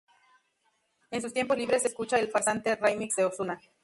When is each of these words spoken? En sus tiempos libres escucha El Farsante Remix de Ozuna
En 1.11 1.21
sus 1.21 1.31
tiempos 1.31 1.55
libres 1.59 1.85
escucha 1.85 2.17
El 2.17 2.27
Farsante 2.31 2.75
Remix 2.75 3.15
de 3.17 3.25
Ozuna 3.25 3.61